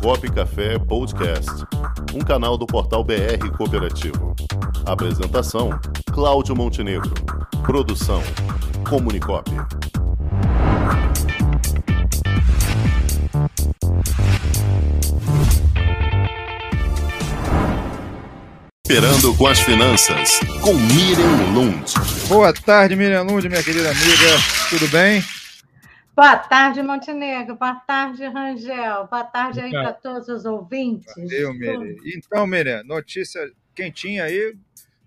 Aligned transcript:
Comunicop 0.00 0.32
Café 0.32 0.78
Podcast, 0.78 1.50
um 2.14 2.20
canal 2.20 2.56
do 2.56 2.66
portal 2.66 3.04
BR 3.04 3.50
Cooperativo. 3.56 4.34
Apresentação: 4.86 5.70
Cláudio 6.12 6.56
Montenegro. 6.56 7.12
Produção: 7.62 8.22
Comunicop. 8.88 9.50
Operando 18.84 19.34
com 19.34 19.46
as 19.46 19.60
finanças, 19.60 20.40
com 20.60 20.74
Miriam 20.74 21.52
Lund. 21.54 21.94
Boa 22.28 22.52
tarde, 22.52 22.96
Miriam 22.96 23.22
Lund, 23.22 23.48
minha 23.48 23.62
querida 23.62 23.90
amiga. 23.90 24.38
Tudo 24.68 24.88
bem? 24.88 25.22
Boa 26.14 26.36
tarde, 26.36 26.82
Montenegro. 26.82 27.56
Boa 27.56 27.74
tarde, 27.74 28.26
Rangel. 28.26 29.06
Boa 29.06 29.24
tarde 29.24 29.60
aí 29.60 29.70
para 29.70 29.94
todos 29.94 30.28
os 30.28 30.44
ouvintes. 30.44 31.14
Valeu, 31.16 31.54
Miriam. 31.54 31.96
Então, 32.04 32.46
Miriam, 32.46 32.84
notícia 32.84 33.50
quentinha 33.74 34.24
aí. 34.24 34.54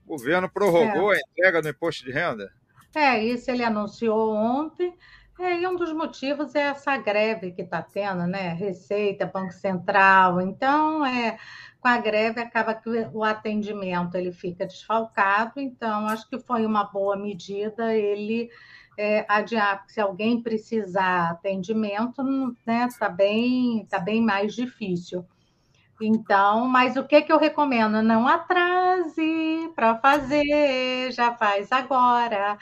O 0.04 0.18
governo 0.18 0.50
prorrogou 0.50 1.14
é. 1.14 1.18
a 1.18 1.20
entrega 1.20 1.62
do 1.62 1.70
imposto 1.70 2.04
de 2.04 2.12
renda? 2.12 2.52
É, 2.96 3.24
isso 3.24 3.52
ele 3.52 3.64
anunciou 3.64 4.34
ontem. 4.34 4.96
É, 5.40 5.60
e 5.60 5.68
um 5.68 5.76
dos 5.76 5.94
motivos 5.94 6.56
é 6.56 6.62
essa 6.62 6.98
greve 6.98 7.52
que 7.52 7.62
está 7.62 7.84
tendo, 7.84 8.26
né? 8.26 8.54
Receita, 8.54 9.28
Banco 9.28 9.54
Central. 9.54 10.42
Então, 10.42 11.06
é, 11.06 11.38
com 11.80 11.88
a 11.88 11.98
greve 12.00 12.40
acaba 12.40 12.74
que 12.74 12.90
o 13.14 13.24
atendimento 13.24 14.16
ele 14.16 14.32
fica 14.32 14.66
desfalcado. 14.66 15.60
Então, 15.60 16.08
acho 16.08 16.28
que 16.28 16.40
foi 16.40 16.66
uma 16.66 16.84
boa 16.84 17.16
medida 17.16 17.94
ele 17.94 18.50
é, 18.98 19.26
adiar, 19.28 19.84
se 19.88 20.00
alguém 20.00 20.42
precisar 20.42 21.32
atendimento, 21.32 22.24
né, 22.66 22.88
tá 22.98 23.10
bem, 23.10 23.86
tá 23.90 24.00
bem 24.00 24.22
mais 24.22 24.54
difícil. 24.54 25.26
Então, 26.02 26.68
mas 26.68 26.98
o 26.98 27.06
que, 27.06 27.22
que 27.22 27.32
eu 27.32 27.38
recomendo? 27.38 28.02
Não 28.02 28.28
atrase 28.28 29.72
para 29.76 29.96
fazer, 29.96 31.12
já 31.12 31.34
faz 31.34 31.72
agora, 31.72 32.58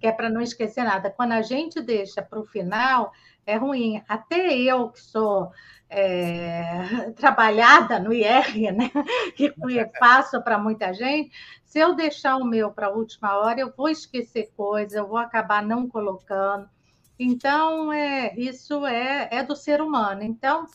que 0.00 0.06
é 0.06 0.12
para 0.12 0.30
não 0.30 0.40
esquecer 0.40 0.84
nada. 0.84 1.10
Quando 1.10 1.32
a 1.32 1.42
gente 1.42 1.82
deixa 1.82 2.22
para 2.22 2.40
o 2.40 2.46
final, 2.46 3.12
é 3.44 3.56
ruim. 3.56 4.02
Até 4.08 4.54
eu, 4.56 4.88
que 4.88 5.00
sou 5.00 5.50
é, 5.90 7.10
trabalhada 7.16 7.98
no 7.98 8.12
IR, 8.12 8.72
né? 8.72 8.90
que 9.34 9.52
faço 9.98 10.42
para 10.42 10.58
muita 10.58 10.92
gente, 10.92 11.30
se 11.64 11.78
eu 11.78 11.94
deixar 11.94 12.36
o 12.36 12.44
meu 12.44 12.70
para 12.70 12.86
a 12.86 12.92
última 12.92 13.38
hora, 13.38 13.60
eu 13.60 13.72
vou 13.76 13.88
esquecer 13.88 14.50
coisas, 14.56 14.94
eu 14.94 15.06
vou 15.06 15.18
acabar 15.18 15.62
não 15.62 15.88
colocando. 15.88 16.68
Então, 17.18 17.92
é, 17.92 18.34
isso 18.36 18.86
é, 18.86 19.28
é 19.30 19.42
do 19.42 19.56
ser 19.56 19.82
humano. 19.82 20.22
Então, 20.22 20.66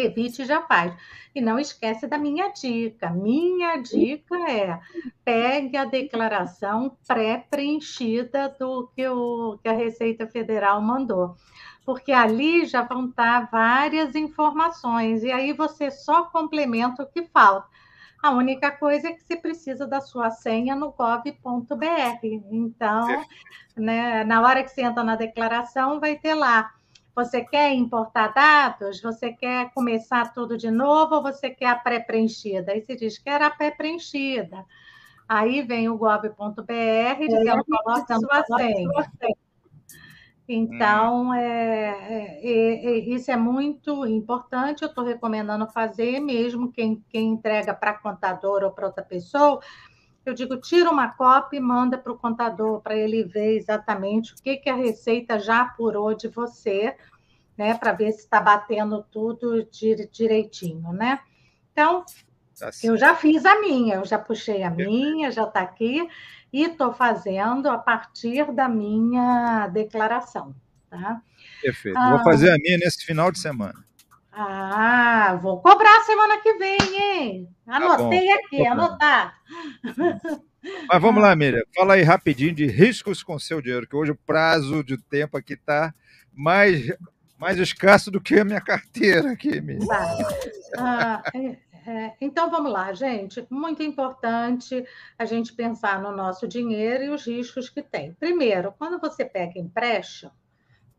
evite 0.00 0.44
já 0.44 0.62
faz. 0.62 0.94
E 1.34 1.40
não 1.40 1.58
esquece 1.58 2.06
da 2.06 2.18
minha 2.18 2.48
dica. 2.48 3.10
Minha 3.10 3.76
dica 3.76 4.36
é 4.50 4.80
pegue 5.24 5.76
a 5.76 5.84
declaração 5.84 6.96
pré-preenchida 7.06 8.54
do 8.58 8.88
que, 8.94 9.06
o, 9.08 9.58
que 9.62 9.68
a 9.68 9.72
Receita 9.72 10.26
Federal 10.26 10.80
mandou. 10.80 11.36
Porque 11.84 12.12
ali 12.12 12.64
já 12.66 12.82
vão 12.82 13.08
estar 13.08 13.50
várias 13.50 14.14
informações, 14.14 15.24
e 15.24 15.32
aí 15.32 15.52
você 15.52 15.90
só 15.90 16.24
complementa 16.24 17.02
o 17.02 17.06
que 17.06 17.24
falta. 17.24 17.66
A 18.22 18.30
única 18.30 18.70
coisa 18.70 19.08
é 19.08 19.12
que 19.12 19.22
você 19.24 19.34
precisa 19.34 19.84
da 19.84 20.00
sua 20.00 20.30
senha 20.30 20.76
no 20.76 20.92
gov.br. 20.92 22.24
Então, 22.52 23.24
né, 23.76 24.22
na 24.22 24.40
hora 24.40 24.62
que 24.62 24.70
você 24.70 24.82
entra 24.82 25.02
na 25.02 25.16
declaração, 25.16 25.98
vai 25.98 26.16
ter 26.16 26.34
lá. 26.34 26.72
Você 27.14 27.42
quer 27.42 27.72
importar 27.74 28.28
dados? 28.28 29.00
Você 29.00 29.32
quer 29.32 29.70
começar 29.74 30.32
tudo 30.32 30.56
de 30.56 30.70
novo 30.70 31.16
ou 31.16 31.22
você 31.22 31.50
quer 31.50 31.66
a 31.66 31.76
pré-preenchida? 31.76 32.72
Aí 32.72 32.80
você 32.80 32.96
diz, 32.96 33.18
quero 33.18 33.44
a 33.44 33.50
pré-preenchida. 33.50 34.64
Aí 35.28 35.62
vem 35.62 35.88
o 35.88 35.96
gov.br 35.96 37.26
dizendo, 37.28 37.64
coloque 37.64 38.14
sua 38.14 38.44
senha. 38.58 39.36
Então, 40.48 41.28
hum. 41.28 41.34
é, 41.34 42.40
é, 42.42 42.86
é, 42.86 42.98
isso 42.98 43.30
é 43.30 43.36
muito 43.36 44.06
importante. 44.06 44.82
Eu 44.82 44.88
estou 44.88 45.04
recomendando 45.04 45.66
fazer, 45.68 46.20
mesmo 46.20 46.72
quem, 46.72 47.02
quem 47.08 47.30
entrega 47.30 47.72
para 47.72 47.94
contador 47.94 48.62
ou 48.62 48.70
para 48.70 48.86
outra 48.86 49.04
pessoa. 49.04 49.60
Eu 50.24 50.34
digo, 50.34 50.56
tira 50.56 50.90
uma 50.90 51.08
cópia 51.08 51.58
e 51.58 51.60
manda 51.60 51.98
para 51.98 52.12
o 52.12 52.18
contador, 52.18 52.80
para 52.80 52.96
ele 52.96 53.24
ver 53.24 53.56
exatamente 53.56 54.32
o 54.32 54.36
que, 54.36 54.56
que 54.56 54.70
a 54.70 54.76
Receita 54.76 55.38
já 55.38 55.62
apurou 55.62 56.14
de 56.14 56.28
você, 56.28 56.96
né? 57.58 57.74
Para 57.74 57.92
ver 57.92 58.12
se 58.12 58.20
está 58.20 58.40
batendo 58.40 59.04
tudo 59.10 59.68
direitinho, 60.12 60.92
né? 60.92 61.20
Então, 61.72 62.04
tá 62.58 62.70
eu 62.84 62.96
já 62.96 63.16
fiz 63.16 63.44
a 63.44 63.60
minha, 63.60 63.96
eu 63.96 64.04
já 64.04 64.18
puxei 64.18 64.62
a 64.62 64.70
minha, 64.70 65.30
já 65.30 65.44
está 65.44 65.60
aqui 65.60 66.08
e 66.52 66.64
estou 66.64 66.92
fazendo 66.92 67.68
a 67.68 67.78
partir 67.78 68.52
da 68.52 68.68
minha 68.68 69.66
declaração. 69.68 70.54
Tá? 70.88 71.22
Perfeito. 71.62 71.98
Ah, 71.98 72.10
vou 72.10 72.22
fazer 72.22 72.50
a 72.50 72.56
minha 72.58 72.78
nesse 72.78 73.04
final 73.04 73.32
de 73.32 73.38
semana. 73.38 73.82
Ah, 74.32 75.38
vou 75.42 75.60
cobrar 75.60 76.00
semana 76.04 76.40
que 76.40 76.54
vem, 76.54 76.78
hein? 76.80 77.48
Tá 77.66 77.76
Anotei 77.76 78.26
tá 78.26 78.34
aqui, 78.34 78.66
anotar. 78.66 79.34
Mas 80.88 81.02
vamos 81.02 81.22
lá, 81.22 81.36
Miriam. 81.36 81.62
Fala 81.74 81.94
aí 81.94 82.02
rapidinho 82.02 82.54
de 82.54 82.66
riscos 82.66 83.22
com 83.22 83.38
seu 83.38 83.60
dinheiro, 83.60 83.86
que 83.86 83.94
hoje 83.94 84.12
o 84.12 84.18
prazo 84.26 84.82
de 84.82 84.96
tempo 84.96 85.36
aqui 85.36 85.52
está 85.52 85.94
mais, 86.32 86.90
mais 87.38 87.58
escasso 87.58 88.10
do 88.10 88.20
que 88.20 88.40
a 88.40 88.44
minha 88.44 88.60
carteira 88.60 89.32
aqui, 89.32 89.60
Miriam. 89.60 89.86
Tá. 89.86 90.16
Ah, 90.78 91.22
é, 91.34 91.58
é, 91.86 92.12
então 92.20 92.50
vamos 92.50 92.72
lá, 92.72 92.92
gente. 92.94 93.46
Muito 93.50 93.82
importante 93.82 94.82
a 95.18 95.26
gente 95.26 95.52
pensar 95.52 96.00
no 96.00 96.12
nosso 96.12 96.48
dinheiro 96.48 97.04
e 97.04 97.10
os 97.10 97.26
riscos 97.26 97.68
que 97.68 97.82
tem. 97.82 98.14
Primeiro, 98.14 98.72
quando 98.78 98.98
você 98.98 99.26
pega 99.26 99.58
empréstimo, 99.58 100.32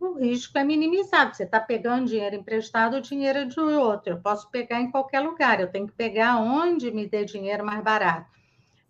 o 0.05 0.19
risco 0.19 0.57
é 0.57 0.63
minimizado. 0.63 1.35
Você 1.35 1.43
está 1.43 1.59
pegando 1.59 2.07
dinheiro 2.07 2.35
emprestado, 2.35 2.97
o 2.97 3.01
dinheiro 3.01 3.39
é 3.39 3.45
de 3.45 3.59
outro. 3.59 4.13
Eu 4.13 4.21
posso 4.21 4.49
pegar 4.49 4.79
em 4.81 4.91
qualquer 4.91 5.21
lugar, 5.21 5.59
eu 5.59 5.71
tenho 5.71 5.87
que 5.87 5.93
pegar 5.93 6.37
onde 6.37 6.91
me 6.91 7.07
dê 7.07 7.25
dinheiro 7.25 7.65
mais 7.65 7.83
barato. 7.83 8.31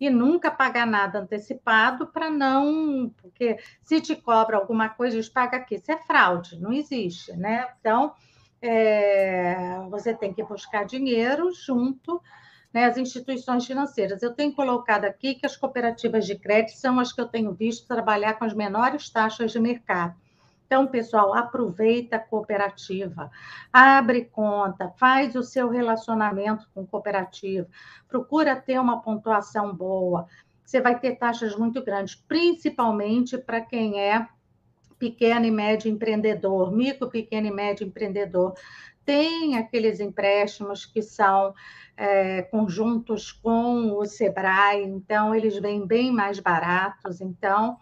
E 0.00 0.10
nunca 0.10 0.50
pagar 0.50 0.86
nada 0.86 1.20
antecipado 1.20 2.08
para 2.08 2.28
não. 2.28 3.12
Porque 3.20 3.58
se 3.82 4.00
te 4.00 4.16
cobra 4.16 4.56
alguma 4.56 4.88
coisa, 4.88 5.16
eles 5.16 5.28
pagam 5.28 5.60
aqui. 5.60 5.76
Isso 5.76 5.90
é 5.90 5.96
fraude, 5.98 6.60
não 6.60 6.72
existe, 6.72 7.32
né? 7.36 7.68
Então 7.80 8.12
é, 8.60 9.78
você 9.90 10.14
tem 10.14 10.32
que 10.32 10.42
buscar 10.42 10.84
dinheiro 10.84 11.52
junto 11.52 12.20
né, 12.72 12.86
às 12.86 12.96
instituições 12.96 13.66
financeiras. 13.66 14.22
Eu 14.22 14.34
tenho 14.34 14.52
colocado 14.52 15.04
aqui 15.04 15.36
que 15.36 15.46
as 15.46 15.56
cooperativas 15.56 16.26
de 16.26 16.36
crédito 16.36 16.76
são 16.76 16.98
as 16.98 17.12
que 17.12 17.20
eu 17.20 17.28
tenho 17.28 17.52
visto 17.52 17.86
trabalhar 17.86 18.34
com 18.34 18.44
as 18.44 18.52
menores 18.52 19.08
taxas 19.08 19.52
de 19.52 19.60
mercado. 19.60 20.23
Então, 20.74 20.88
pessoal, 20.88 21.32
aproveita 21.32 22.16
a 22.16 22.18
cooperativa, 22.18 23.30
abre 23.72 24.24
conta, 24.24 24.92
faz 24.98 25.36
o 25.36 25.42
seu 25.44 25.68
relacionamento 25.68 26.68
com 26.74 26.84
cooperativa, 26.84 27.68
procura 28.08 28.56
ter 28.56 28.80
uma 28.80 29.00
pontuação 29.00 29.72
boa. 29.72 30.26
Você 30.64 30.80
vai 30.80 30.98
ter 30.98 31.14
taxas 31.14 31.54
muito 31.54 31.80
grandes, 31.84 32.16
principalmente 32.16 33.38
para 33.38 33.60
quem 33.60 34.00
é 34.00 34.26
pequeno 34.98 35.46
e 35.46 35.50
médio 35.52 35.88
empreendedor, 35.88 36.72
micro, 36.72 37.08
pequeno 37.08 37.46
e 37.46 37.52
médio 37.52 37.86
empreendedor, 37.86 38.54
tem 39.04 39.56
aqueles 39.56 40.00
empréstimos 40.00 40.84
que 40.84 41.02
são 41.02 41.54
é, 41.96 42.42
conjuntos 42.42 43.30
com 43.30 43.96
o 43.96 44.04
Sebrae, 44.06 44.82
então 44.82 45.32
eles 45.32 45.56
vêm 45.56 45.86
bem 45.86 46.10
mais 46.10 46.40
baratos, 46.40 47.20
então 47.20 47.78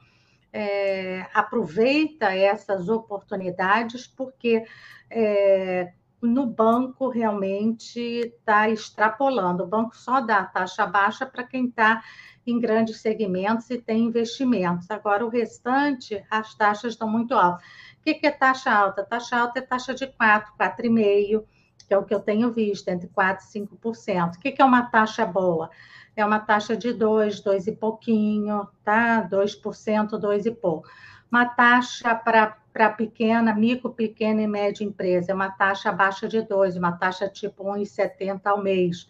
é, 0.53 1.27
aproveita 1.33 2.35
essas 2.35 2.89
oportunidades, 2.89 4.07
porque 4.07 4.65
é, 5.11 5.93
no 6.21 6.47
banco 6.47 7.09
realmente 7.09 7.99
está 7.99 8.69
extrapolando. 8.69 9.65
O 9.65 9.67
banco 9.67 9.97
só 9.97 10.21
dá 10.21 10.45
taxa 10.45 10.87
baixa 10.87 11.27
para 11.27 11.43
quem 11.43 11.67
está 11.67 12.03
em 12.47 12.59
grandes 12.59 13.01
segmentos 13.01 13.71
e 13.71 13.79
tem 13.79 14.05
investimentos. 14.05 14.91
Agora, 14.91 15.25
o 15.25 15.29
restante, 15.29 16.25
as 16.31 16.55
taxas 16.55 16.93
estão 16.93 17.09
muito 17.09 17.35
altas. 17.35 17.65
O 17.99 18.03
que 18.03 18.27
é 18.27 18.31
taxa 18.31 18.71
alta? 18.71 19.05
Taxa 19.05 19.37
alta 19.37 19.59
é 19.61 19.63
taxa 19.63 19.95
de 19.95 20.07
4, 20.07 20.53
4,5%, 20.59 21.45
que 21.87 21.95
é 21.95 21.99
o 21.99 22.05
que 22.05 22.15
eu 22.15 22.21
tenho 22.21 22.53
visto, 22.53 22.89
entre 22.89 23.09
4% 23.09 23.39
e 23.39 23.61
5%. 23.61 24.37
O 24.37 24.41
que 24.41 24.61
é 24.61 24.65
uma 24.65 24.83
taxa 24.83 25.25
boa? 25.25 25.71
É 26.17 26.25
uma 26.25 26.39
taxa 26.39 26.77
de 26.77 26.93
2, 26.93 27.41
2 27.41 27.67
e 27.67 27.73
pouquinho, 27.73 28.69
tá? 28.85 29.23
2%, 29.29 30.19
2 30.19 30.47
e 30.47 30.51
pouco. 30.51 30.89
Uma 31.31 31.47
taxa 31.47 32.15
para 32.15 32.91
pequena, 32.91 33.55
micro, 33.55 33.91
pequena 33.91 34.43
e 34.43 34.47
média 34.47 34.85
empresa, 34.85 35.33
é 35.33 35.35
uma 35.35 35.51
taxa 35.51 35.89
abaixo 35.89 36.29
de 36.29 36.43
2, 36.43 36.77
uma 36.77 36.93
taxa 36.93 37.29
tipo 37.29 37.65
1,70 37.65 38.41
ao 38.45 38.63
mês 38.63 39.09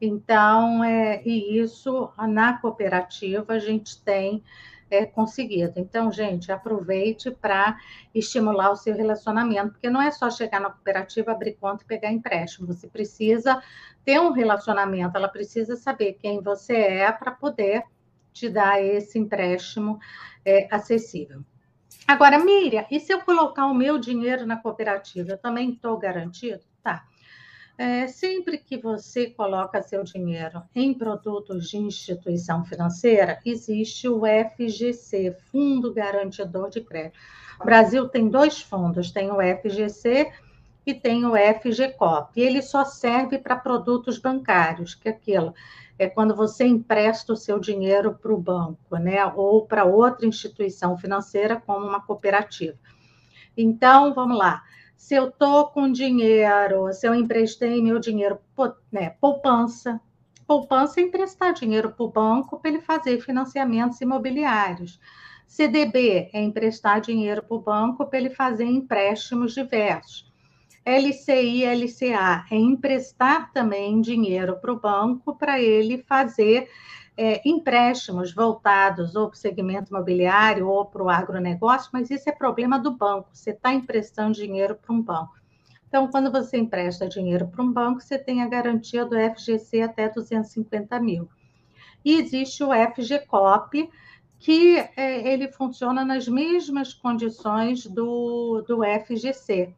então, 0.00 0.84
é, 0.84 1.22
e 1.24 1.58
isso 1.58 2.10
na 2.18 2.58
cooperativa 2.58 3.54
a 3.54 3.58
gente 3.58 4.00
tem 4.02 4.42
é, 4.90 5.06
conseguido. 5.06 5.74
Então, 5.76 6.12
gente, 6.12 6.52
aproveite 6.52 7.30
para 7.30 7.76
estimular 8.14 8.70
o 8.70 8.76
seu 8.76 8.94
relacionamento, 8.94 9.72
porque 9.72 9.90
não 9.90 10.00
é 10.00 10.10
só 10.10 10.30
chegar 10.30 10.60
na 10.60 10.70
cooperativa, 10.70 11.32
abrir 11.32 11.54
conta 11.54 11.82
e 11.82 11.86
pegar 11.86 12.12
empréstimo. 12.12 12.66
Você 12.66 12.86
precisa 12.86 13.60
ter 14.06 14.20
um 14.20 14.30
relacionamento, 14.30 15.16
ela 15.16 15.28
precisa 15.28 15.74
saber 15.74 16.12
quem 16.12 16.40
você 16.40 16.76
é 16.76 17.10
para 17.10 17.32
poder 17.32 17.82
te 18.32 18.48
dar 18.48 18.80
esse 18.80 19.18
empréstimo 19.18 19.98
é, 20.44 20.68
acessível. 20.70 21.40
Agora, 22.06 22.38
Miriam, 22.38 22.86
e 22.88 23.00
se 23.00 23.12
eu 23.12 23.20
colocar 23.22 23.66
o 23.66 23.74
meu 23.74 23.98
dinheiro 23.98 24.46
na 24.46 24.56
cooperativa, 24.56 25.32
eu 25.32 25.38
também 25.38 25.70
estou 25.70 25.98
garantido? 25.98 26.60
Tá. 26.84 27.04
É, 27.76 28.06
sempre 28.06 28.58
que 28.58 28.78
você 28.78 29.28
coloca 29.28 29.82
seu 29.82 30.04
dinheiro 30.04 30.62
em 30.72 30.94
produtos 30.94 31.68
de 31.68 31.76
instituição 31.76 32.64
financeira, 32.64 33.40
existe 33.44 34.08
o 34.08 34.22
FGC, 34.24 35.36
Fundo 35.50 35.92
Garantidor 35.92 36.70
de 36.70 36.80
Crédito. 36.80 37.18
O 37.60 37.64
Brasil 37.64 38.08
tem 38.08 38.28
dois 38.28 38.62
fundos, 38.62 39.10
tem 39.10 39.30
o 39.32 39.38
FGC 39.40 40.30
e 40.86 40.94
tem 40.94 41.26
o 41.26 41.32
FGCOP. 41.34 42.40
Ele 42.40 42.62
só 42.62 42.84
serve 42.84 43.38
para 43.38 43.56
produtos 43.56 44.18
bancários, 44.18 44.94
que 44.94 45.08
é 45.08 45.12
aquilo 45.12 45.52
é 45.98 46.08
quando 46.08 46.34
você 46.34 46.66
empresta 46.66 47.32
o 47.32 47.36
seu 47.36 47.58
dinheiro 47.58 48.14
para 48.14 48.32
o 48.32 48.38
banco, 48.38 48.96
né, 48.96 49.24
ou 49.34 49.66
para 49.66 49.84
outra 49.84 50.26
instituição 50.26 50.96
financeira, 50.96 51.60
como 51.60 51.86
uma 51.86 52.00
cooperativa. 52.00 52.78
Então, 53.56 54.12
vamos 54.12 54.36
lá. 54.36 54.62
Se 54.96 55.14
eu 55.14 55.28
estou 55.28 55.66
com 55.68 55.90
dinheiro, 55.90 56.92
se 56.92 57.06
eu 57.06 57.14
emprestei 57.14 57.82
meu 57.82 57.98
dinheiro, 57.98 58.38
né, 58.92 59.10
poupança. 59.20 60.00
Poupança 60.46 61.00
é 61.00 61.04
emprestar 61.04 61.52
dinheiro 61.52 61.90
para 61.90 62.04
o 62.04 62.10
banco 62.10 62.60
para 62.60 62.70
ele 62.70 62.80
fazer 62.80 63.20
financiamentos 63.20 64.00
imobiliários. 64.00 65.00
CDB 65.46 66.30
é 66.32 66.42
emprestar 66.42 67.00
dinheiro 67.00 67.42
para 67.42 67.56
o 67.56 67.60
banco 67.60 68.06
para 68.06 68.18
ele 68.18 68.30
fazer 68.30 68.64
empréstimos 68.64 69.54
diversos. 69.54 70.25
LCI, 70.86 71.64
LCA 71.64 72.46
é 72.48 72.54
emprestar 72.54 73.52
também 73.52 74.00
dinheiro 74.00 74.56
para 74.60 74.72
o 74.72 74.78
banco 74.78 75.34
para 75.34 75.60
ele 75.60 75.98
fazer 75.98 76.70
é, 77.16 77.42
empréstimos 77.44 78.32
voltados 78.32 79.16
ou 79.16 79.28
para 79.28 79.34
o 79.34 79.38
segmento 79.38 79.90
imobiliário 79.90 80.68
ou 80.68 80.84
para 80.84 81.02
o 81.02 81.10
agronegócio, 81.10 81.90
mas 81.92 82.08
isso 82.08 82.30
é 82.30 82.32
problema 82.32 82.78
do 82.78 82.92
banco. 82.92 83.30
Você 83.32 83.50
está 83.50 83.74
emprestando 83.74 84.34
dinheiro 84.34 84.76
para 84.76 84.94
um 84.94 85.02
banco. 85.02 85.34
Então, 85.88 86.06
quando 86.06 86.30
você 86.30 86.56
empresta 86.56 87.08
dinheiro 87.08 87.48
para 87.48 87.64
um 87.64 87.72
banco, 87.72 88.00
você 88.00 88.16
tem 88.16 88.40
a 88.40 88.48
garantia 88.48 89.04
do 89.04 89.16
FGC 89.16 89.82
até 89.82 90.08
250 90.08 91.00
mil. 91.00 91.28
E 92.04 92.14
existe 92.14 92.62
o 92.62 92.70
FGCOP, 92.70 93.90
que 94.38 94.76
é, 94.96 95.32
ele 95.32 95.48
funciona 95.48 96.04
nas 96.04 96.28
mesmas 96.28 96.94
condições 96.94 97.86
do, 97.86 98.62
do 98.68 98.82
FGC 98.84 99.74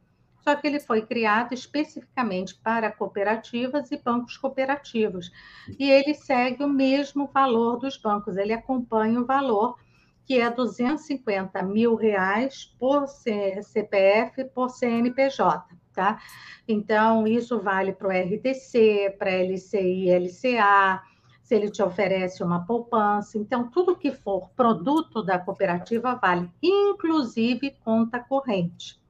só 0.48 0.56
que 0.56 0.66
ele 0.66 0.80
foi 0.80 1.02
criado 1.02 1.52
especificamente 1.52 2.54
para 2.54 2.90
cooperativas 2.90 3.90
e 3.90 3.98
bancos 3.98 4.38
cooperativos. 4.38 5.30
E 5.78 5.90
ele 5.90 6.14
segue 6.14 6.64
o 6.64 6.68
mesmo 6.68 7.26
valor 7.26 7.76
dos 7.76 7.98
bancos, 7.98 8.38
ele 8.38 8.54
acompanha 8.54 9.20
o 9.20 9.26
valor 9.26 9.76
que 10.24 10.40
é 10.40 10.50
250 10.50 11.62
mil 11.62 11.94
reais 11.94 12.64
por 12.78 13.06
CPF, 13.08 14.44
por 14.54 14.70
CNPJ, 14.70 15.66
tá? 15.92 16.18
Então, 16.66 17.26
isso 17.26 17.60
vale 17.60 17.92
para 17.92 18.08
o 18.08 18.10
RTC, 18.10 19.16
para 19.18 19.30
LCI, 19.30 20.10
LCA, 20.10 21.02
se 21.42 21.54
ele 21.54 21.70
te 21.70 21.82
oferece 21.82 22.42
uma 22.42 22.64
poupança. 22.64 23.36
Então, 23.36 23.70
tudo 23.70 23.96
que 23.96 24.12
for 24.12 24.50
produto 24.50 25.22
da 25.22 25.38
cooperativa 25.38 26.14
vale, 26.14 26.50
inclusive 26.62 27.74
conta 27.82 28.18
corrente, 28.20 29.00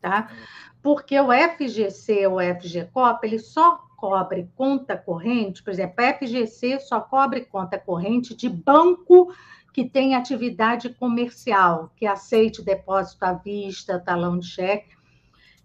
tá? 0.00 0.30
Porque 0.88 1.20
o 1.20 1.28
FGC 1.30 2.26
ou 2.26 2.40
FGCOP, 2.40 3.26
ele 3.26 3.38
só 3.38 3.76
cobre 3.94 4.48
conta 4.56 4.96
corrente, 4.96 5.62
por 5.62 5.70
exemplo, 5.70 6.02
a 6.02 6.14
FGC 6.14 6.80
só 6.80 6.98
cobre 6.98 7.42
conta 7.42 7.78
corrente 7.78 8.34
de 8.34 8.48
banco 8.48 9.30
que 9.70 9.84
tem 9.84 10.14
atividade 10.14 10.88
comercial, 10.88 11.92
que 11.94 12.06
aceite 12.06 12.62
depósito 12.62 13.22
à 13.22 13.34
vista, 13.34 14.00
talão 14.00 14.38
de 14.38 14.46
cheque, 14.46 14.96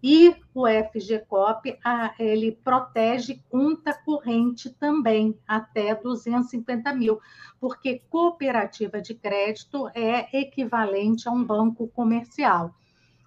e 0.03 0.35
o 0.53 0.65
FGCOP, 0.67 1.79
ele 2.19 2.51
protege 2.61 3.41
conta 3.49 3.93
corrente 3.93 4.71
também, 4.71 5.39
até 5.47 5.95
250 5.95 6.93
mil, 6.95 7.17
porque 7.61 8.01
cooperativa 8.09 9.01
de 9.01 9.13
crédito 9.13 9.89
é 9.95 10.37
equivalente 10.37 11.29
a 11.29 11.31
um 11.31 11.41
banco 11.41 11.87
comercial. 11.87 12.75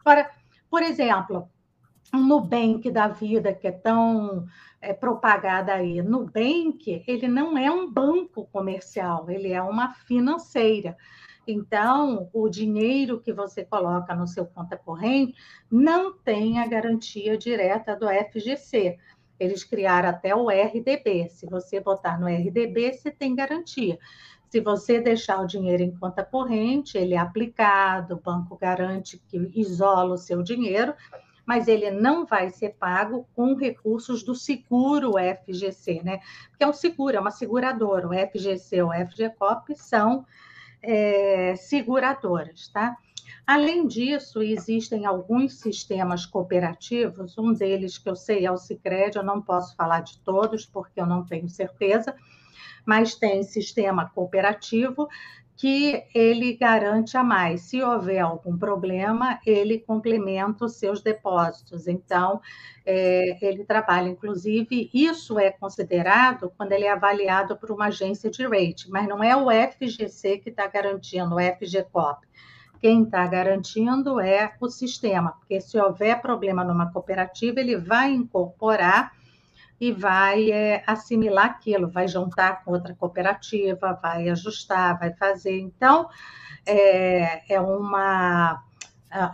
Agora, 0.05 0.31
por 0.69 0.83
exemplo, 0.83 1.49
um 2.15 2.27
Nubank 2.27 2.91
da 2.91 3.09
vida, 3.09 3.53
que 3.53 3.67
é 3.67 3.73
tão 3.73 4.47
é, 4.81 4.93
propagada 4.93 5.75
aí. 5.75 6.03
Nubank, 6.03 7.05
ele 7.07 7.29
não 7.29 7.57
é 7.57 7.71
um 7.71 7.91
banco 7.91 8.47
comercial, 8.53 9.31
ele 9.31 9.53
é 9.53 9.63
uma 9.63 9.93
financeira. 9.95 10.97
Então, 11.47 12.29
o 12.33 12.49
dinheiro 12.49 13.21
que 13.21 13.33
você 13.33 13.65
coloca 13.65 14.15
no 14.15 14.27
seu 14.27 14.47
conta 14.47 14.77
corrente 14.77 15.35
não 15.71 16.13
tem 16.13 16.59
a 16.59 16.67
garantia 16.67 17.39
direta 17.39 17.95
do 17.95 18.07
FGC. 18.09 18.99
Eles 19.39 19.63
criaram 19.63 20.09
até 20.09 20.35
o 20.35 20.51
RDB. 20.51 21.29
Se 21.29 21.47
você 21.47 21.79
botar 21.79 22.19
no 22.19 22.27
RDB, 22.27 22.93
você 22.93 23.11
tem 23.11 23.35
garantia. 23.35 23.99
Se 24.51 24.61
você 24.61 25.01
deixar 25.01 25.41
o 25.41 25.47
dinheiro 25.47 25.83
em 25.83 25.95
conta 25.95 26.25
corrente, 26.25 26.97
ele 26.97 27.15
é 27.15 27.19
aplicado, 27.19 28.15
o 28.15 28.21
banco 28.21 28.57
garante 28.57 29.19
que 29.29 29.37
isola 29.55 30.15
o 30.15 30.19
seu 30.19 30.43
dinheiro 30.43 30.95
mas 31.47 31.69
ele 31.69 31.91
não 31.93 32.27
vai 32.27 32.51
ser 32.51 32.71
pago 32.71 33.27
com 33.35 33.55
recursos 33.55 34.25
do 34.25 34.35
seguro 34.35 35.13
FGC, 35.13 36.03
né? 36.03 36.19
Porque 36.51 36.65
é 36.65 36.67
um 36.67 36.73
seguro, 36.73 37.17
é 37.17 37.21
uma 37.21 37.31
seguradora. 37.31 38.09
O 38.09 38.13
FGC 38.13 38.83
ou 38.83 38.91
FGCOP 38.93 39.77
são 39.77 40.27
é, 40.83 41.55
seguradoras, 41.55 42.69
tá? 42.69 42.97
Além 43.47 43.87
disso, 43.87 44.43
existem 44.43 45.07
alguns 45.07 45.61
sistemas 45.61 46.27
cooperativos, 46.27 47.39
um 47.39 47.53
deles 47.53 47.97
que 47.97 48.09
eu 48.09 48.17
sei 48.17 48.45
é 48.45 48.51
o 48.51 48.57
Sicredi, 48.57 49.17
eu 49.17 49.23
não 49.23 49.41
posso 49.41 49.75
falar 49.77 50.01
de 50.01 50.19
todos 50.19 50.67
porque 50.67 51.01
eu 51.01 51.07
não 51.07 51.25
tenho 51.25 51.49
certeza, 51.49 52.15
mas 52.85 53.15
tem 53.15 53.45
sistema 53.45 54.11
cooperativo 54.11 55.09
que 55.57 56.05
ele 56.15 56.55
garante 56.55 57.17
a 57.17 57.25
mais. 57.25 57.63
Se 57.63 57.83
houver 57.83 58.21
algum 58.21 58.57
problema, 58.59 59.41
ele 59.47 59.79
complementa 59.79 60.67
os 60.67 60.75
seus 60.75 61.01
depósitos. 61.01 61.89
Então, 61.89 62.41
é, 62.85 63.39
ele 63.41 63.65
trabalha, 63.65 64.09
inclusive, 64.11 64.91
isso 64.93 65.39
é 65.39 65.51
considerado 65.51 66.53
quando 66.57 66.73
ele 66.73 66.85
é 66.85 66.93
avaliado 66.93 67.57
por 67.57 67.71
uma 67.71 67.87
agência 67.87 68.31
de 68.31 68.47
rate, 68.47 68.91
mas 68.91 69.09
não 69.09 69.25
é 69.25 69.35
o 69.35 69.47
FGC 69.51 70.39
que 70.39 70.51
está 70.51 70.67
garantindo, 70.67 71.37
o 71.37 71.41
FGCOP. 71.41 72.27
Quem 72.79 73.05
está 73.05 73.27
garantindo 73.27 74.21
é 74.21 74.55
o 74.61 74.69
sistema, 74.69 75.33
porque 75.33 75.59
se 75.61 75.79
houver 75.79 76.21
problema 76.21 76.63
numa 76.63 76.93
cooperativa, 76.93 77.59
ele 77.61 77.77
vai 77.77 78.13
incorporar 78.13 79.16
e 79.81 79.93
vai 79.93 80.51
é, 80.51 80.83
assimilar 80.87 81.47
aquilo, 81.47 81.89
vai 81.89 82.09
juntar 82.09 82.65
com 82.65 82.73
outra 82.73 82.95
cooperativa, 82.95 83.99
vai 84.03 84.29
ajustar, 84.29 84.99
vai 84.99 85.13
fazer. 85.15 85.59
Então, 85.59 86.09
é, 86.65 87.55
é 87.55 87.61
uma 87.61 88.63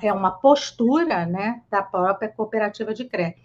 é 0.01 0.13
uma 0.13 0.31
postura 0.31 1.27
né, 1.27 1.63
da 1.69 1.83
própria 1.83 2.29
cooperativa 2.29 2.95
de 2.95 3.05
crédito. 3.05 3.41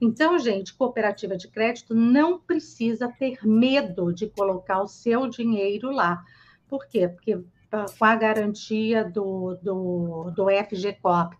Então, 0.00 0.38
gente, 0.38 0.74
cooperativa 0.74 1.36
de 1.36 1.48
crédito 1.48 1.94
não 1.94 2.38
precisa 2.38 3.08
ter 3.08 3.38
medo 3.44 4.12
de 4.12 4.28
colocar 4.28 4.80
o 4.80 4.88
seu 4.88 5.28
dinheiro 5.28 5.90
lá. 5.90 6.24
Por 6.66 6.86
quê? 6.86 7.08
Porque 7.08 7.44
com 7.98 8.04
a 8.04 8.16
garantia 8.16 9.04
do, 9.04 9.56
do, 9.62 10.30
do 10.34 10.46
FGCOP 10.48 11.36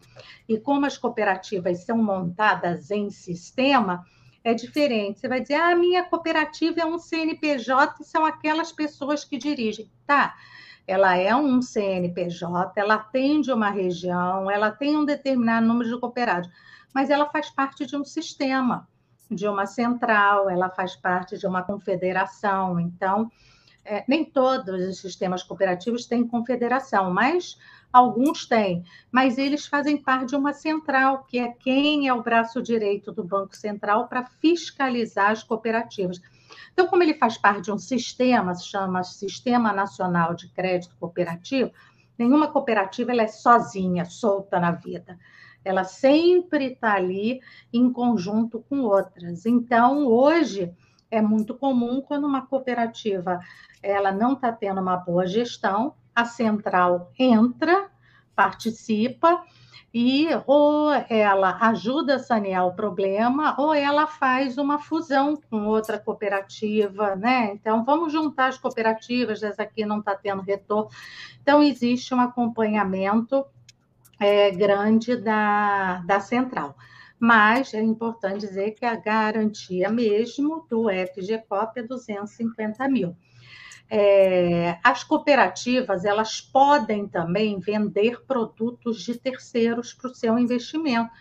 e 0.49 0.59
como 0.59 0.87
as 0.87 0.97
cooperativas 0.97 1.85
são 1.85 1.99
montadas 1.99 2.91
em 2.91 3.11
sistema, 3.11 4.05
é 4.45 4.55
diferente. 4.55 5.21
Você 5.21 5.29
vai 5.29 5.41
dizer, 5.41 5.55
ah, 5.55 5.71
a 5.71 5.77
minha 5.77 6.05
cooperativa 6.05 6.81
é 6.81 6.87
um 6.87 6.99
CNPJ 6.99 7.97
e 8.01 8.05
são 8.05 8.25
aquelas 8.25 8.73
pessoas 8.73 9.25
que 9.25 9.39
dirigem. 9.39 9.91
Tá, 10.07 10.35
ela 10.87 11.17
é 11.17 11.35
um 11.35 11.63
CNPJ, 11.63 12.73
ela 12.77 12.95
atende 12.95 13.53
uma 13.53 13.71
região, 13.71 14.51
ela 14.51 14.71
tem 14.71 14.97
um 14.97 15.05
determinado 15.05 15.67
número 15.67 15.89
de 15.89 15.99
cooperados, 15.99 16.51
mas 16.93 17.09
ela 17.09 17.29
faz 17.31 17.51
parte 17.51 17.87
de 17.87 17.97
um 17.97 18.05
sistema, 18.05 18.89
de 19.31 19.47
uma 19.47 19.67
central, 19.67 20.51
ela 20.51 20.69
faz 20.69 20.97
parte 20.97 21.39
de 21.39 21.47
uma 21.47 21.63
confederação. 21.63 22.79
Então, 22.79 23.31
é, 23.85 24.05
nem 24.09 24.25
todos 24.25 24.89
os 24.89 24.99
sistemas 24.99 25.43
cooperativos 25.43 26.07
têm 26.07 26.27
confederação, 26.27 27.13
mas 27.13 27.59
alguns 27.93 28.47
têm, 28.47 28.85
mas 29.11 29.39
eles 29.39 29.67
fazem 29.67 29.97
parte 29.97 30.31
de 30.31 30.37
uma 30.37 30.53
central, 30.53 31.25
que 31.25 31.39
é 31.39 31.49
quem 31.49 32.09
é 32.09 32.15
o 32.15 32.23
braço 32.23 32.63
direito 32.63 33.13
do 33.13 33.25
Banco 33.25 33.57
Central 33.57 34.09
para 34.09 34.25
fiscalizar 34.41 35.31
as 35.31 35.43
cooperativas. 35.43 36.21
Então, 36.73 36.87
como 36.87 37.03
ele 37.03 37.15
faz 37.15 37.37
parte 37.37 37.63
de 37.63 37.73
um 37.73 37.79
sistema, 37.79 38.55
se 38.55 38.69
chama 38.69 39.03
Sistema 39.03 39.73
Nacional 39.73 40.35
de 40.35 40.49
Crédito 40.49 40.97
Cooperativo, 40.99 41.71
Nenhuma 42.19 42.49
cooperativa 42.49 43.11
ela 43.11 43.23
é 43.23 43.27
sozinha, 43.27 44.05
solta 44.05 44.61
na 44.61 44.71
vida. 44.71 45.19
Ela 45.65 45.85
sempre 45.85 46.73
está 46.73 46.95
ali 46.95 47.41
em 47.73 47.93
conjunto 47.93 48.65
com 48.69 48.81
outras. 48.83 49.47
Então, 49.47 50.07
hoje 50.07 50.73
é 51.13 51.21
muito 51.21 51.55
comum 51.55 52.01
quando 52.01 52.27
uma 52.27 52.47
cooperativa 52.47 53.39
ela 53.83 54.11
não 54.11 54.33
está 54.33 54.51
tendo 54.51 54.81
uma 54.81 54.97
boa 54.97 55.27
gestão, 55.27 55.95
a 56.15 56.25
central 56.25 57.13
entra, 57.19 57.91
participa 58.35 59.45
e 59.93 60.27
ou 60.47 60.91
ela 61.11 61.59
ajuda 61.69 62.17
a 62.17 62.19
sanear 62.19 62.67
o 62.67 62.75
problema 62.75 63.55
ou 63.59 63.75
ela 63.75 64.07
faz 64.07 64.57
uma 64.57 64.79
fusão 64.79 65.37
com 65.51 65.67
outra 65.67 65.99
cooperativa, 65.99 67.15
né? 67.15 67.53
Então 67.53 67.85
vamos 67.85 68.11
juntar 68.11 68.49
as 68.49 68.57
cooperativas, 68.57 69.43
essa 69.43 69.63
aqui 69.63 69.85
não 69.85 69.99
está 69.99 70.15
tendo 70.15 70.41
retorno. 70.41 70.89
Então 71.43 71.63
existe 71.63 72.15
um 72.15 72.21
acompanhamento 72.21 73.45
é, 74.19 74.51
grande 74.51 75.15
da, 75.17 75.99
da 76.07 76.21
central. 76.21 76.75
Mas 77.25 77.73
é 77.73 77.81
importante 77.81 78.41
dizer 78.41 78.73
que 78.73 78.85
a 78.85 78.97
garantia 78.97 79.89
mesmo 79.89 80.67
do 80.69 80.89
FGCOP 80.89 81.79
é 81.79 81.83
250 81.85 82.89
mil. 82.89 83.17
É, 83.89 84.77
as 84.83 85.05
cooperativas 85.05 86.05
elas 86.05 86.41
podem 86.41 87.07
também 87.07 87.61
vender 87.61 88.25
produtos 88.27 89.05
de 89.05 89.17
terceiros 89.17 89.95
para 89.95 90.11
o 90.11 90.15
seu 90.15 90.37
investimento. 90.37 91.13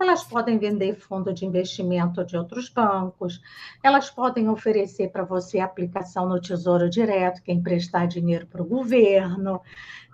Elas 0.00 0.24
podem 0.24 0.56
vender 0.56 0.94
fundo 0.94 1.34
de 1.34 1.44
investimento 1.44 2.24
de 2.24 2.34
outros 2.34 2.70
bancos, 2.70 3.38
elas 3.82 4.08
podem 4.08 4.48
oferecer 4.48 5.10
para 5.10 5.22
você 5.22 5.60
aplicação 5.60 6.26
no 6.26 6.40
Tesouro 6.40 6.88
Direto, 6.88 7.42
que 7.42 7.50
é 7.50 7.54
emprestar 7.54 8.08
dinheiro 8.08 8.46
para 8.46 8.62
o 8.62 8.66
governo. 8.66 9.60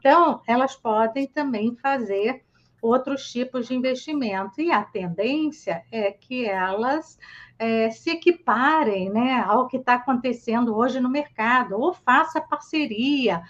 Então, 0.01 0.43
elas 0.49 0.75
podem 0.75 1.29
também 1.29 1.77
fazer 1.77 2.43
outros 2.81 3.31
tipos 3.31 3.69
de 3.69 3.75
investimento. 3.75 4.61
E 4.61 4.71
a 4.71 4.83
tendência 4.83 5.83
é 5.91 6.11
que 6.11 6.47
elas 6.47 7.19
é, 7.59 7.91
se 7.91 8.11
equiparem 8.11 9.11
né, 9.11 9.45
ao 9.47 9.67
que 9.67 9.77
está 9.77 9.95
acontecendo 9.95 10.77
hoje 10.77 11.01
no 11.01 11.09
mercado, 11.09 11.79
ou 11.79 11.93
faça 11.93 12.41
parceria 12.41 13.43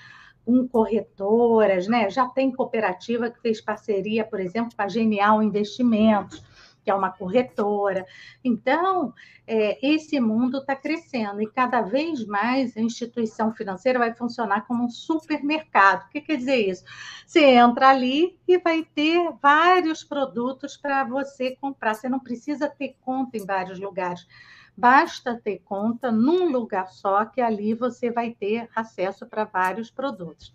com 0.44 0.66
corretoras, 0.66 1.86
né? 1.86 2.08
Já 2.08 2.26
tem 2.26 2.50
cooperativa 2.50 3.30
que 3.30 3.38
fez 3.40 3.60
parceria, 3.60 4.24
por 4.24 4.40
exemplo, 4.40 4.74
com 4.74 4.82
a 4.82 4.88
Genial 4.88 5.42
Investimentos 5.42 6.42
que 6.88 6.92
é 6.92 6.94
uma 6.94 7.12
corretora. 7.12 8.06
Então, 8.42 9.12
é, 9.46 9.78
esse 9.86 10.18
mundo 10.18 10.56
está 10.56 10.74
crescendo 10.74 11.42
e 11.42 11.46
cada 11.46 11.82
vez 11.82 12.24
mais 12.24 12.74
a 12.78 12.80
instituição 12.80 13.52
financeira 13.52 13.98
vai 13.98 14.14
funcionar 14.14 14.66
como 14.66 14.86
um 14.86 14.88
supermercado. 14.88 16.06
O 16.06 16.08
que 16.08 16.22
quer 16.22 16.38
dizer 16.38 16.56
isso? 16.56 16.84
Você 17.26 17.44
entra 17.44 17.90
ali 17.90 18.38
e 18.48 18.56
vai 18.56 18.88
ter 18.94 19.30
vários 19.42 20.02
produtos 20.02 20.78
para 20.78 21.04
você 21.04 21.54
comprar. 21.56 21.92
Você 21.92 22.08
não 22.08 22.20
precisa 22.20 22.70
ter 22.70 22.96
conta 23.02 23.36
em 23.36 23.44
vários 23.44 23.78
lugares. 23.78 24.26
Basta 24.74 25.38
ter 25.38 25.60
conta 25.66 26.10
num 26.10 26.50
lugar 26.50 26.88
só, 26.88 27.26
que 27.26 27.42
ali 27.42 27.74
você 27.74 28.10
vai 28.10 28.30
ter 28.30 28.66
acesso 28.74 29.26
para 29.26 29.44
vários 29.44 29.90
produtos. 29.90 30.54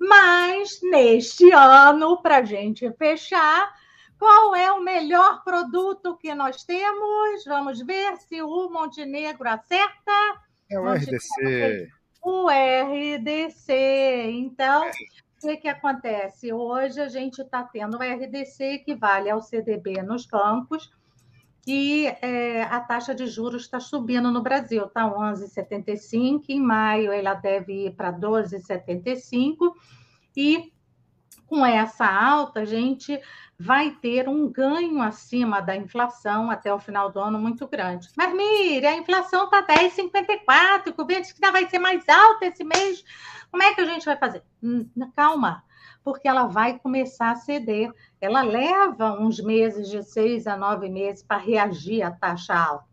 Mas 0.00 0.80
neste 0.82 1.52
ano, 1.52 2.20
para 2.20 2.38
a 2.38 2.44
gente 2.44 2.90
fechar, 2.94 3.72
qual 4.20 4.54
é 4.54 4.70
o 4.70 4.82
melhor 4.82 5.42
produto 5.42 6.14
que 6.18 6.34
nós 6.34 6.62
temos? 6.62 7.42
Vamos 7.46 7.80
ver 7.80 8.18
se 8.18 8.42
o 8.42 8.68
Montenegro 8.68 9.48
acerta. 9.48 10.12
É 10.70 10.78
o 10.78 10.92
RDC. 10.92 11.88
O 12.22 12.46
RDC. 12.50 13.72
Então, 14.32 14.86
o 14.86 15.40
que, 15.40 15.56
que 15.56 15.68
acontece? 15.68 16.52
Hoje 16.52 17.00
a 17.00 17.08
gente 17.08 17.40
está 17.40 17.62
tendo 17.62 17.96
o 17.96 18.02
RDC 18.02 18.80
que 18.84 18.94
vale 18.94 19.30
ao 19.30 19.40
CDB 19.40 20.02
nos 20.02 20.26
bancos 20.26 20.90
e 21.66 22.06
é, 22.20 22.62
a 22.64 22.78
taxa 22.80 23.14
de 23.14 23.26
juros 23.26 23.62
está 23.62 23.80
subindo 23.80 24.30
no 24.30 24.42
Brasil, 24.42 24.84
está 24.84 25.10
11,75, 25.10 26.44
em 26.50 26.60
maio 26.60 27.10
ela 27.10 27.32
deve 27.32 27.86
ir 27.86 27.94
para 27.94 28.12
12,75 28.12 29.72
e 30.36 30.70
com 31.50 31.66
essa 31.66 32.06
alta, 32.06 32.60
a 32.60 32.64
gente 32.64 33.20
vai 33.58 33.90
ter 33.90 34.28
um 34.28 34.48
ganho 34.48 35.02
acima 35.02 35.60
da 35.60 35.76
inflação 35.76 36.48
até 36.48 36.72
o 36.72 36.78
final 36.78 37.10
do 37.10 37.18
ano 37.18 37.40
muito 37.40 37.66
grande. 37.66 38.08
Mas, 38.16 38.32
Mire, 38.32 38.86
a 38.86 38.96
inflação 38.96 39.46
está 39.46 39.66
10,54, 39.66 40.92
o 40.92 40.94
governo 40.94 41.22
disse 41.22 41.34
que 41.34 41.44
ainda 41.44 41.58
vai 41.58 41.68
ser 41.68 41.80
mais 41.80 42.08
alta 42.08 42.46
esse 42.46 42.62
mês. 42.62 43.04
Como 43.50 43.64
é 43.64 43.74
que 43.74 43.80
a 43.80 43.84
gente 43.84 44.06
vai 44.06 44.16
fazer? 44.16 44.44
Hum, 44.62 44.88
calma, 45.16 45.64
porque 46.04 46.28
ela 46.28 46.46
vai 46.46 46.78
começar 46.78 47.32
a 47.32 47.36
ceder. 47.36 47.92
Ela 48.20 48.42
leva 48.42 49.20
uns 49.20 49.40
meses, 49.40 49.90
de 49.90 50.04
seis 50.04 50.46
a 50.46 50.56
nove 50.56 50.88
meses, 50.88 51.24
para 51.24 51.36
reagir 51.36 52.02
à 52.02 52.12
taxa 52.12 52.54
alta. 52.54 52.86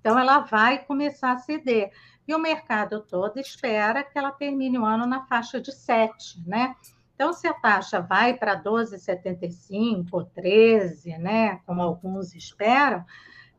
Então, 0.00 0.18
ela 0.18 0.40
vai 0.40 0.84
começar 0.84 1.32
a 1.32 1.38
ceder. 1.38 1.90
E 2.28 2.34
o 2.34 2.38
mercado 2.38 3.00
todo 3.00 3.40
espera 3.40 4.04
que 4.04 4.18
ela 4.18 4.30
termine 4.30 4.78
o 4.78 4.84
ano 4.84 5.06
na 5.06 5.24
faixa 5.24 5.58
de 5.58 5.72
7, 5.72 6.42
né? 6.46 6.76
Então, 7.22 7.32
se 7.32 7.46
a 7.46 7.54
taxa 7.54 8.00
vai 8.00 8.34
para 8.34 8.60
12,75, 8.60 10.28
13, 10.34 11.18
né, 11.18 11.60
como 11.64 11.80
alguns 11.80 12.34
esperam, 12.34 13.04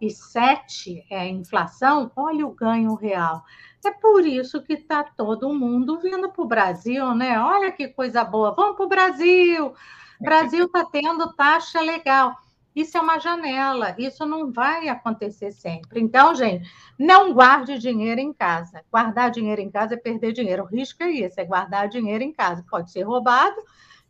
e 0.02 0.10
7 0.10 1.06
é 1.10 1.20
a 1.22 1.28
inflação, 1.30 2.12
olha 2.14 2.46
o 2.46 2.54
ganho 2.54 2.94
real. 2.94 3.42
É 3.86 3.90
por 3.90 4.26
isso 4.26 4.62
que 4.62 4.74
está 4.74 5.02
todo 5.02 5.54
mundo 5.54 5.98
vindo 5.98 6.30
para 6.30 6.44
o 6.44 6.48
Brasil, 6.48 7.16
né? 7.16 7.40
Olha 7.40 7.72
que 7.72 7.88
coisa 7.88 8.22
boa, 8.26 8.54
vamos 8.54 8.76
para 8.76 8.86
o 8.86 8.90
Brasil. 8.90 9.74
Brasil 10.20 10.66
está 10.66 10.84
tendo 10.84 11.34
taxa 11.34 11.80
legal. 11.80 12.36
Isso 12.76 12.98
é 12.98 13.02
uma 13.02 13.20
janela, 13.20 13.96
isso 13.98 14.26
não 14.26 14.52
vai 14.52 14.90
acontecer 14.90 15.52
sempre. 15.52 16.00
Então, 16.00 16.34
gente, 16.34 16.68
não 16.98 17.34
guarde 17.34 17.78
dinheiro 17.78 18.20
em 18.20 18.34
casa. 18.34 18.84
Guardar 18.92 19.30
dinheiro 19.30 19.62
em 19.62 19.70
casa 19.70 19.94
é 19.94 19.98
perder 19.98 20.34
dinheiro. 20.34 20.64
O 20.64 20.68
risco 20.68 21.04
é 21.04 21.12
isso, 21.12 21.40
é 21.40 21.46
guardar 21.46 21.88
dinheiro 21.88 22.24
em 22.24 22.34
casa. 22.34 22.66
Pode 22.70 22.92
ser 22.92 23.04
roubado 23.04 23.62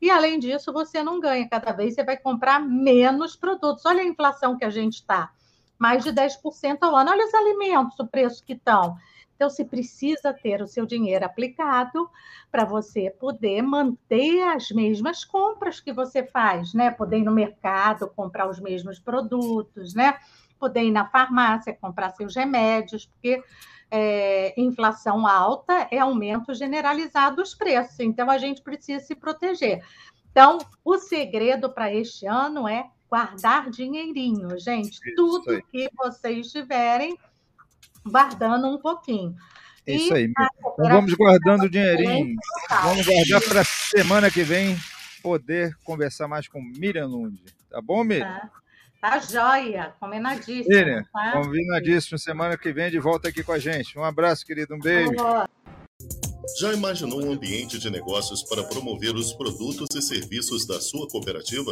e, 0.04 0.10
além 0.10 0.38
disso, 0.38 0.74
você 0.74 1.02
não 1.02 1.20
ganha. 1.20 1.48
Cada 1.48 1.72
vez 1.72 1.96
você 1.96 2.04
vai 2.04 2.18
comprar 2.18 2.60
menos 2.60 3.36
produtos. 3.36 3.86
Olha 3.86 4.02
a 4.02 4.06
inflação 4.06 4.58
que 4.58 4.66
a 4.66 4.70
gente 4.70 4.96
está. 4.96 5.32
Mais 5.80 6.04
de 6.04 6.12
10% 6.12 6.78
ao 6.82 6.96
ano. 6.96 7.12
Olha 7.12 7.26
os 7.26 7.34
alimentos, 7.34 7.98
o 8.00 8.08
preço 8.08 8.44
que 8.44 8.52
estão. 8.52 8.98
Então, 9.44 9.50
se 9.50 9.66
precisa 9.66 10.32
ter 10.32 10.62
o 10.62 10.68
seu 10.68 10.86
dinheiro 10.86 11.26
aplicado 11.26 12.10
para 12.50 12.64
você 12.64 13.10
poder 13.10 13.62
manter 13.62 14.42
as 14.42 14.72
mesmas 14.72 15.26
compras 15.26 15.82
que 15.82 15.92
você 15.92 16.26
faz, 16.26 16.74
né? 16.74 16.90
Poder 16.90 17.18
ir 17.18 17.26
no 17.26 17.34
mercado 17.34 18.10
comprar 18.16 18.50
os 18.50 18.58
mesmos 18.62 19.00
produtos, 19.00 19.94
né? 19.94 20.18
Poder 20.58 20.84
ir 20.84 20.92
na 20.92 21.10
farmácia 21.10 21.78
comprar 21.82 22.12
seus 22.12 22.34
remédios, 22.34 23.06
porque 23.06 23.44
é, 23.92 24.54
inflação 24.56 25.28
alta 25.28 25.90
é 25.92 26.00
aumento 26.00 26.54
generalizado 26.54 27.36
dos 27.36 27.54
preços. 27.54 28.00
Então, 28.00 28.32
a 28.32 28.38
gente 28.38 28.62
precisa 28.62 29.04
se 29.04 29.14
proteger. 29.14 29.84
Então, 30.32 30.58
o 30.86 30.98
segredo 30.98 31.70
para 31.70 31.94
este 31.94 32.26
ano 32.26 32.66
é 32.66 32.90
guardar 33.10 33.70
dinheirinho, 33.70 34.58
gente. 34.58 35.02
Tudo 35.18 35.62
que 35.64 35.90
vocês 35.98 36.50
tiverem 36.50 37.18
guardando 38.06 38.68
um 38.68 38.78
pouquinho. 38.78 39.36
Isso 39.86 40.14
aí. 40.14 40.26
Então 40.26 40.90
vamos 40.90 41.14
guardando 41.14 41.64
o 41.64 41.70
dinheirinho. 41.70 42.36
Vamos 42.84 43.06
guardar 43.06 43.42
para 43.42 43.62
a 43.62 43.66
semana 43.66 44.32
que 44.32 44.44
vem 44.44 44.78
poder 45.22 45.76
conversar 45.84 46.28
mais 46.28 46.48
com 46.48 46.62
Miriam 46.62 47.08
Lund. 47.08 47.42
Tá 47.70 47.82
bom, 47.82 48.04
Miriam? 48.04 48.28
Tá, 49.02 49.12
tá 49.12 49.20
joia, 49.20 49.94
combinadíssimo. 50.00 50.70
Miriam, 50.70 51.04
tá? 51.12 51.32
combinadíssimo. 51.34 52.18
Semana 52.18 52.58
que 52.58 52.72
vem 52.72 52.90
de 52.90 53.00
volta 53.00 53.28
aqui 53.28 53.44
com 53.44 53.52
a 53.52 53.60
gente. 53.60 53.98
Um 53.98 54.04
abraço, 54.04 54.46
querido. 54.46 54.74
Um 54.74 54.80
beijo. 54.80 55.12
Já 56.60 56.74
imaginou 56.74 57.24
um 57.24 57.32
ambiente 57.32 57.80
de 57.80 57.90
negócios 57.90 58.44
para 58.44 58.64
promover 58.64 59.16
os 59.16 59.34
produtos 59.34 59.96
e 59.96 60.02
serviços 60.02 60.66
da 60.68 60.80
sua 60.80 61.08
cooperativa? 61.08 61.72